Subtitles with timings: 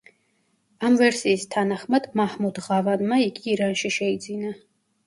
[0.87, 4.61] ამ ვერსიის თანახმად, მაჰმუდ ღავანმა იგი ირანში შეიძინა.